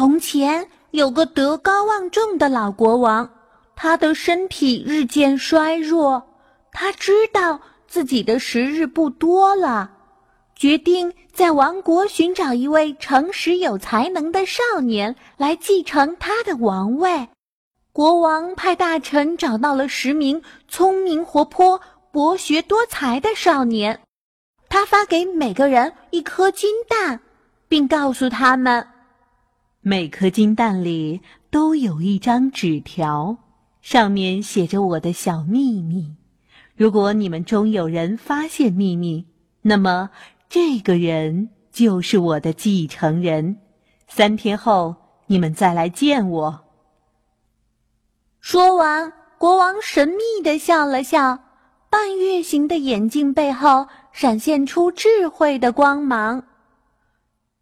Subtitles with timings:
[0.00, 3.28] 从前有个德高望重的老国王，
[3.76, 6.26] 他的身体日渐衰弱，
[6.72, 9.90] 他知道自己的时日不多了，
[10.56, 17.28] 决定在王国寻找一位诚实有才能的少年来继承他的王位。
[17.92, 24.00] 国王派大臣找到了十名聪明活泼、博学多才的少年，
[24.70, 27.20] 他发给每个人一颗金蛋，
[27.68, 28.86] 并告诉他们，
[29.82, 33.38] 每颗金蛋里都有一张纸条，
[33.80, 36.16] 上面写着我的小秘密。
[36.76, 39.26] 如果你们中有人发现秘密，
[39.62, 40.10] 那么
[40.50, 43.56] 这个人就是我的继承人。
[44.06, 44.96] 三天后，
[45.28, 46.60] 你们再来见我。
[48.38, 51.38] 说完，国王神秘的笑了笑，
[51.88, 56.44] 半月形的眼镜背后闪现出智慧的光芒。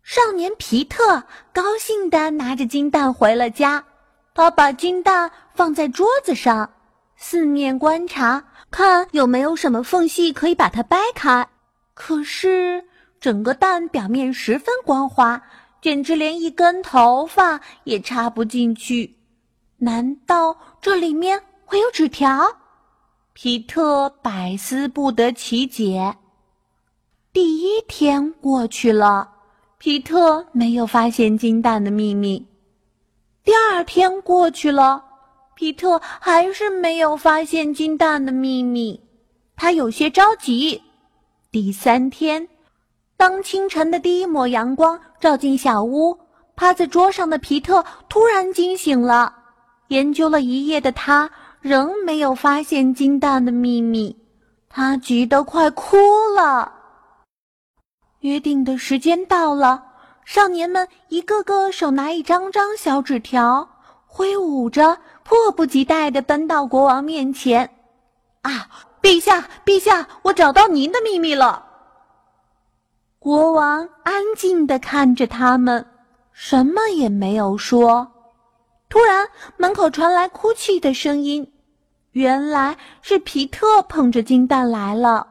[0.09, 3.85] 少年皮特高兴的拿着金蛋回了家，
[4.33, 6.71] 他把金蛋放在桌子上，
[7.15, 11.47] 四面观察，看有没有什么缝隙可以把它掰开。
[11.93, 12.87] 可是
[13.21, 15.43] 整个蛋表面十分光滑，
[15.83, 19.19] 简直连一根头发也插不进去。
[19.77, 22.57] 难道这里面会有纸条？
[23.35, 26.17] 皮特百思不得其解。
[27.31, 29.35] 第一天过去了，
[29.89, 32.47] 皮特没有发现金蛋的秘密。
[33.43, 35.03] 第二天过去了，
[35.55, 39.01] 皮特还是没有发现金蛋的秘密，
[39.57, 40.83] 他有些着急。
[41.51, 42.51] 第三天，
[43.17, 46.19] 当清晨的第一抹阳光照进小屋，
[46.55, 49.37] 趴在桌上的皮特突然惊醒了。
[49.87, 51.31] 研究了一夜的他，
[51.63, 54.19] 仍没有发现金蛋的秘密，
[54.69, 55.97] 他急得快哭
[56.37, 56.75] 了。
[58.21, 59.85] 约定的时间到了，
[60.25, 63.69] 少年们一个个手拿一张张小纸条，
[64.07, 67.71] 挥舞着，迫不及待地奔到国王面前。
[68.43, 68.69] 啊，
[69.01, 71.65] 陛下，陛下，我找到您的秘密了。
[73.19, 75.87] 国王安静地看着他们，
[76.33, 78.11] 什么也没有说。
[78.89, 81.53] 突然，门口传来哭泣的声音，
[82.13, 85.27] 原来是皮特捧着金蛋来了。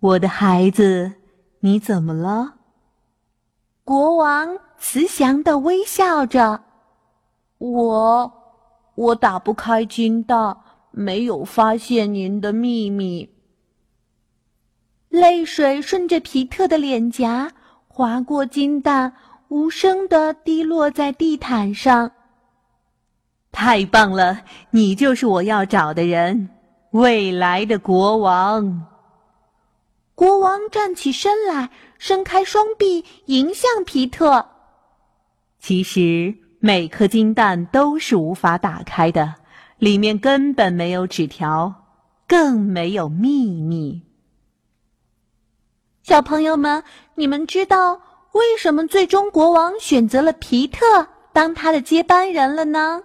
[0.00, 1.12] 我的孩子，
[1.60, 2.54] 你怎么了？
[3.84, 6.62] 国王慈祥的微笑着。
[7.58, 8.32] 我，
[8.94, 10.56] 我打不开金蛋，
[10.90, 13.28] 没有发现您的秘密。
[15.10, 17.52] 泪水顺着皮特的脸颊
[17.88, 19.14] 划过金蛋。
[19.48, 22.12] 无声的滴落在地毯上。
[23.50, 26.50] 太棒了，你就是我要找的人，
[26.92, 28.86] 未来的国王。
[30.20, 34.50] 国王站起身来，伸开双臂迎向皮特。
[35.58, 39.36] 其实每颗金蛋都是无法打开的，
[39.78, 41.86] 里面根本没有纸条，
[42.28, 44.02] 更没有秘密。
[46.02, 48.02] 小朋友们，你们知道？
[48.32, 53.04] 为什么最终国王选择了皮特当他的接班人了呢？